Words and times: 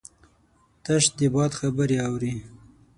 تش 0.83 1.03
د 1.17 1.19
باد 1.33 1.51
خبرې 1.59 1.97
اوري 2.07 2.35